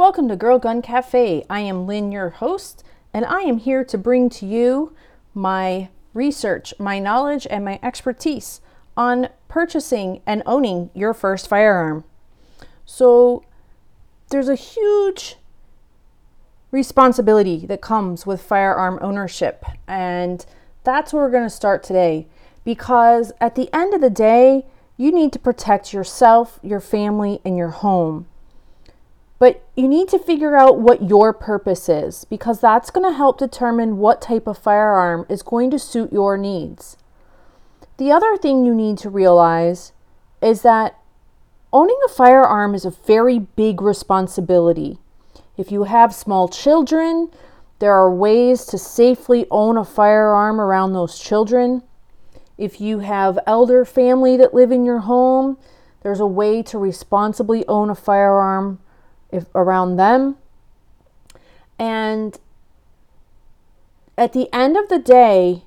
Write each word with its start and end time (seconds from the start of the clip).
Welcome 0.00 0.28
to 0.28 0.36
Girl 0.36 0.58
Gun 0.58 0.80
Cafe. 0.80 1.44
I 1.50 1.60
am 1.60 1.86
Lynn, 1.86 2.10
your 2.10 2.30
host, 2.30 2.82
and 3.12 3.22
I 3.26 3.40
am 3.40 3.58
here 3.58 3.84
to 3.84 3.98
bring 3.98 4.30
to 4.30 4.46
you 4.46 4.94
my 5.34 5.90
research, 6.14 6.72
my 6.78 6.98
knowledge, 6.98 7.46
and 7.50 7.66
my 7.66 7.78
expertise 7.82 8.62
on 8.96 9.28
purchasing 9.48 10.22
and 10.24 10.42
owning 10.46 10.88
your 10.94 11.12
first 11.12 11.48
firearm. 11.48 12.04
So, 12.86 13.44
there's 14.30 14.48
a 14.48 14.54
huge 14.54 15.36
responsibility 16.70 17.66
that 17.66 17.82
comes 17.82 18.24
with 18.24 18.40
firearm 18.40 18.98
ownership, 19.02 19.66
and 19.86 20.46
that's 20.82 21.12
where 21.12 21.24
we're 21.24 21.30
going 21.30 21.44
to 21.44 21.50
start 21.50 21.82
today 21.82 22.26
because 22.64 23.32
at 23.38 23.54
the 23.54 23.68
end 23.76 23.92
of 23.92 24.00
the 24.00 24.08
day, 24.08 24.64
you 24.96 25.12
need 25.12 25.30
to 25.34 25.38
protect 25.38 25.92
yourself, 25.92 26.58
your 26.62 26.80
family, 26.80 27.42
and 27.44 27.58
your 27.58 27.68
home. 27.68 28.29
But 29.40 29.64
you 29.74 29.88
need 29.88 30.08
to 30.10 30.18
figure 30.18 30.54
out 30.54 30.78
what 30.78 31.08
your 31.08 31.32
purpose 31.32 31.88
is 31.88 32.26
because 32.26 32.60
that's 32.60 32.90
going 32.90 33.10
to 33.10 33.16
help 33.16 33.38
determine 33.38 33.96
what 33.96 34.20
type 34.20 34.46
of 34.46 34.58
firearm 34.58 35.24
is 35.30 35.42
going 35.42 35.70
to 35.70 35.78
suit 35.78 36.12
your 36.12 36.36
needs. 36.36 36.98
The 37.96 38.12
other 38.12 38.36
thing 38.36 38.66
you 38.66 38.74
need 38.74 38.98
to 38.98 39.08
realize 39.08 39.92
is 40.42 40.60
that 40.60 41.00
owning 41.72 41.98
a 42.04 42.08
firearm 42.08 42.74
is 42.74 42.84
a 42.84 42.90
very 42.90 43.38
big 43.38 43.80
responsibility. 43.80 44.98
If 45.56 45.72
you 45.72 45.84
have 45.84 46.14
small 46.14 46.46
children, 46.46 47.30
there 47.78 47.94
are 47.94 48.14
ways 48.14 48.66
to 48.66 48.76
safely 48.76 49.46
own 49.50 49.78
a 49.78 49.86
firearm 49.86 50.60
around 50.60 50.92
those 50.92 51.18
children. 51.18 51.82
If 52.58 52.78
you 52.78 52.98
have 52.98 53.38
elder 53.46 53.86
family 53.86 54.36
that 54.36 54.52
live 54.52 54.70
in 54.70 54.84
your 54.84 55.00
home, 55.00 55.56
there's 56.02 56.20
a 56.20 56.26
way 56.26 56.62
to 56.64 56.76
responsibly 56.76 57.66
own 57.68 57.88
a 57.88 57.94
firearm 57.94 58.80
if 59.32 59.46
around 59.54 59.96
them. 59.96 60.36
And 61.78 62.38
at 64.18 64.32
the 64.32 64.48
end 64.54 64.76
of 64.76 64.88
the 64.88 64.98
day, 64.98 65.64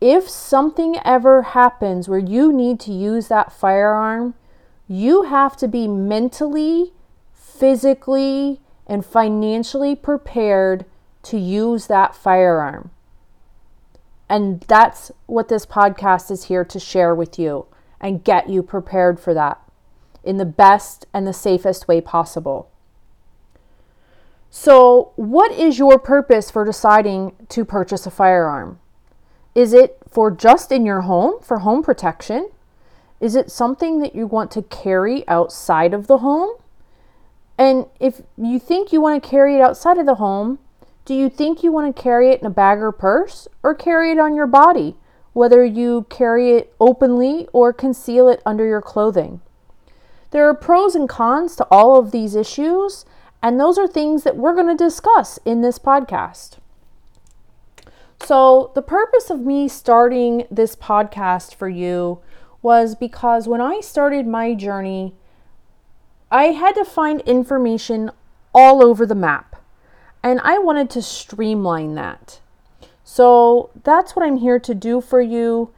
if 0.00 0.28
something 0.28 0.96
ever 1.04 1.42
happens 1.42 2.08
where 2.08 2.18
you 2.18 2.52
need 2.52 2.80
to 2.80 2.92
use 2.92 3.28
that 3.28 3.52
firearm, 3.52 4.34
you 4.86 5.24
have 5.24 5.56
to 5.58 5.68
be 5.68 5.86
mentally, 5.86 6.92
physically, 7.34 8.60
and 8.86 9.04
financially 9.04 9.94
prepared 9.94 10.86
to 11.22 11.38
use 11.38 11.88
that 11.88 12.14
firearm. 12.14 12.90
And 14.28 14.60
that's 14.62 15.10
what 15.26 15.48
this 15.48 15.66
podcast 15.66 16.30
is 16.30 16.44
here 16.44 16.64
to 16.64 16.78
share 16.78 17.14
with 17.14 17.38
you 17.38 17.66
and 18.00 18.24
get 18.24 18.48
you 18.48 18.62
prepared 18.62 19.18
for 19.18 19.34
that 19.34 19.60
in 20.22 20.36
the 20.36 20.44
best 20.44 21.06
and 21.12 21.26
the 21.26 21.32
safest 21.32 21.88
way 21.88 22.00
possible. 22.00 22.70
So, 24.68 25.12
what 25.16 25.50
is 25.50 25.78
your 25.78 25.98
purpose 25.98 26.50
for 26.50 26.62
deciding 26.62 27.32
to 27.48 27.64
purchase 27.64 28.04
a 28.04 28.10
firearm? 28.10 28.80
Is 29.54 29.72
it 29.72 29.96
for 30.10 30.30
just 30.30 30.70
in 30.70 30.84
your 30.84 31.00
home 31.00 31.40
for 31.40 31.60
home 31.60 31.82
protection? 31.82 32.50
Is 33.18 33.34
it 33.34 33.50
something 33.50 34.00
that 34.00 34.14
you 34.14 34.26
want 34.26 34.50
to 34.50 34.62
carry 34.62 35.26
outside 35.26 35.94
of 35.94 36.06
the 36.06 36.18
home? 36.18 36.50
And 37.56 37.86
if 37.98 38.20
you 38.36 38.58
think 38.58 38.92
you 38.92 39.00
want 39.00 39.22
to 39.22 39.26
carry 39.26 39.54
it 39.54 39.62
outside 39.62 39.96
of 39.96 40.04
the 40.04 40.16
home, 40.16 40.58
do 41.06 41.14
you 41.14 41.30
think 41.30 41.62
you 41.62 41.72
want 41.72 41.96
to 41.96 42.02
carry 42.02 42.28
it 42.28 42.42
in 42.42 42.46
a 42.46 42.50
bag 42.50 42.80
or 42.80 42.92
purse 42.92 43.48
or 43.62 43.74
carry 43.74 44.12
it 44.12 44.18
on 44.18 44.34
your 44.34 44.46
body, 44.46 44.96
whether 45.32 45.64
you 45.64 46.04
carry 46.10 46.52
it 46.52 46.74
openly 46.78 47.48
or 47.54 47.72
conceal 47.72 48.28
it 48.28 48.42
under 48.44 48.66
your 48.66 48.82
clothing? 48.82 49.40
There 50.30 50.46
are 50.46 50.52
pros 50.52 50.94
and 50.94 51.08
cons 51.08 51.56
to 51.56 51.66
all 51.70 51.98
of 51.98 52.10
these 52.10 52.34
issues, 52.34 53.06
and 53.42 53.58
those 53.58 53.78
are 53.78 53.86
things 53.86 54.24
that 54.24 54.36
we're 54.36 54.54
going 54.54 54.76
to 54.76 54.84
discuss 54.84 55.38
in 55.44 55.60
this 55.60 55.78
podcast. 55.78 56.58
So, 58.20 58.72
the 58.74 58.82
purpose 58.82 59.30
of 59.30 59.40
me 59.40 59.68
starting 59.68 60.44
this 60.50 60.74
podcast 60.74 61.54
for 61.54 61.68
you 61.68 62.18
was 62.62 62.96
because 62.96 63.46
when 63.46 63.60
I 63.60 63.80
started 63.80 64.26
my 64.26 64.54
journey, 64.54 65.14
I 66.30 66.46
had 66.46 66.74
to 66.74 66.84
find 66.84 67.20
information 67.22 68.10
all 68.52 68.84
over 68.84 69.06
the 69.06 69.14
map, 69.14 69.56
and 70.22 70.40
I 70.42 70.58
wanted 70.58 70.90
to 70.90 71.02
streamline 71.02 71.94
that. 71.94 72.40
So, 73.04 73.70
that's 73.84 74.16
what 74.16 74.26
I'm 74.26 74.38
here 74.38 74.58
to 74.58 74.74
do 74.74 75.00
for 75.00 75.20
you, 75.20 75.70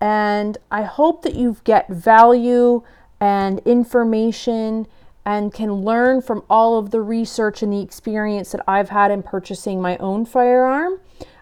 and 0.00 0.56
I 0.70 0.84
hope 0.84 1.22
that 1.22 1.34
you 1.34 1.56
get 1.64 1.88
value 1.88 2.84
and 3.20 3.58
information 3.60 4.86
and 5.24 5.52
can 5.52 5.72
learn 5.72 6.20
from 6.20 6.42
all 6.50 6.78
of 6.78 6.90
the 6.90 7.00
research 7.00 7.62
and 7.62 7.72
the 7.72 7.80
experience 7.80 8.52
that 8.52 8.64
I've 8.66 8.88
had 8.88 9.10
in 9.10 9.22
purchasing 9.22 9.80
my 9.80 9.96
own 9.98 10.24
firearm. 10.24 11.00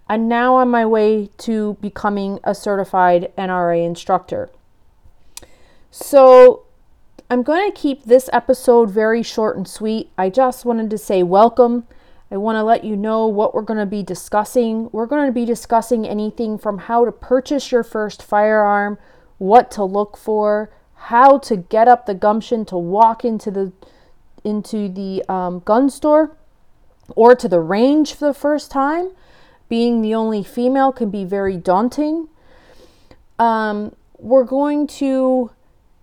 And 0.08 0.28
now 0.28 0.56
on 0.56 0.68
my 0.68 0.84
way 0.84 1.30
to 1.38 1.78
becoming 1.80 2.40
a 2.42 2.54
certified 2.54 3.32
NRA 3.38 3.86
instructor. 3.86 4.50
So, 5.90 6.64
I'm 7.30 7.44
going 7.44 7.70
to 7.70 7.80
keep 7.80 8.02
this 8.02 8.28
episode 8.32 8.90
very 8.90 9.22
short 9.22 9.56
and 9.56 9.68
sweet. 9.68 10.10
I 10.18 10.30
just 10.30 10.64
wanted 10.64 10.90
to 10.90 10.98
say 10.98 11.22
welcome. 11.22 11.86
I 12.28 12.36
want 12.38 12.56
to 12.56 12.64
let 12.64 12.82
you 12.82 12.96
know 12.96 13.28
what 13.28 13.54
we're 13.54 13.62
going 13.62 13.78
to 13.78 13.86
be 13.86 14.02
discussing. 14.02 14.88
We're 14.90 15.06
going 15.06 15.26
to 15.26 15.32
be 15.32 15.44
discussing 15.44 16.08
anything 16.08 16.58
from 16.58 16.78
how 16.78 17.04
to 17.04 17.12
purchase 17.12 17.70
your 17.70 17.84
first 17.84 18.20
firearm, 18.20 18.98
what 19.38 19.70
to 19.72 19.84
look 19.84 20.16
for, 20.16 20.72
how 21.04 21.38
to 21.38 21.56
get 21.56 21.88
up 21.88 22.06
the 22.06 22.14
gumption 22.14 22.64
to 22.66 22.76
walk 22.76 23.24
into 23.24 23.50
the 23.50 23.72
into 24.44 24.88
the 24.88 25.22
um, 25.28 25.60
gun 25.60 25.90
store 25.90 26.30
or 27.16 27.34
to 27.34 27.48
the 27.48 27.60
range 27.60 28.14
for 28.14 28.26
the 28.26 28.34
first 28.34 28.70
time. 28.70 29.10
Being 29.68 30.02
the 30.02 30.14
only 30.14 30.42
female 30.42 30.92
can 30.92 31.10
be 31.10 31.24
very 31.24 31.56
daunting. 31.56 32.28
Um, 33.38 33.94
we're 34.18 34.44
going 34.44 34.86
to 34.88 35.50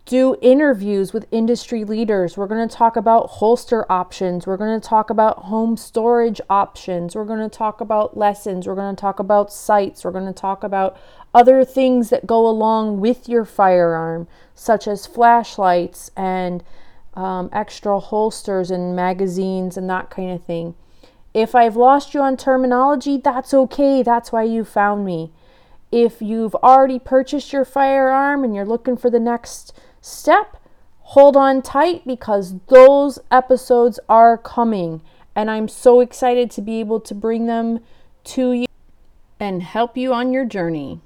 do 0.06 0.38
interviews 0.42 1.12
with 1.12 1.28
industry 1.32 1.84
leaders. 1.84 2.38
We're 2.38 2.48
going 2.48 2.68
to 2.68 2.74
talk 2.74 2.96
about 2.96 3.28
holster 3.28 3.86
options. 3.92 4.48
We're 4.48 4.58
going 4.58 4.80
to 4.80 4.88
talk 4.88 5.10
about 5.10 5.40
home 5.40 5.76
storage 5.76 6.40
options. 6.50 7.14
We're 7.14 7.26
going 7.26 7.48
to 7.48 7.56
talk 7.56 7.82
about 7.82 8.18
lessons. 8.18 8.68
We're 8.68 8.76
going 8.76 8.96
to 8.96 9.00
talk 9.00 9.20
about 9.20 9.52
sights. 9.52 10.06
We're 10.06 10.12
going 10.12 10.26
to 10.26 10.34
talk 10.34 10.64
about 10.64 10.98
other 11.38 11.64
things 11.64 12.10
that 12.10 12.26
go 12.26 12.48
along 12.48 13.00
with 13.00 13.30
your 13.30 13.46
firearm, 13.46 14.28
such 14.56 14.88
as 14.88 15.06
flashlights 15.06 16.10
and 16.18 16.64
um, 17.14 17.48
extra 17.54 18.00
holsters 18.00 18.72
and 18.72 18.96
magazines 18.96 19.78
and 19.78 19.88
that 19.88 20.10
kind 20.10 20.32
of 20.32 20.44
thing. 20.44 20.74
If 21.36 21.54
I've 21.54 21.76
lost 21.76 22.16
you 22.16 22.22
on 22.22 22.38
terminology, 22.38 23.18
that's 23.18 23.54
okay. 23.54 24.02
That's 24.02 24.32
why 24.32 24.44
you 24.46 24.66
found 24.66 25.06
me. 25.06 25.32
If 25.92 26.24
you've 26.24 26.56
already 26.56 26.98
purchased 26.98 27.54
your 27.54 27.66
firearm 27.66 28.44
and 28.44 28.56
you're 28.56 28.66
looking 28.66 28.98
for 28.98 29.12
the 29.12 29.20
next 29.20 29.80
step, 30.02 30.58
hold 31.02 31.38
on 31.38 31.62
tight 31.62 32.02
because 32.08 32.56
those 32.68 33.20
episodes 33.30 34.00
are 34.10 34.40
coming. 34.40 35.02
And 35.36 35.52
I'm 35.52 35.68
so 35.68 36.00
excited 36.00 36.50
to 36.50 36.64
be 36.64 36.80
able 36.80 37.00
to 37.02 37.14
bring 37.14 37.46
them 37.46 37.82
to 38.24 38.54
you 38.54 38.66
and 39.40 39.62
help 39.62 39.96
you 39.96 40.16
on 40.16 40.34
your 40.34 40.46
journey. 40.46 41.00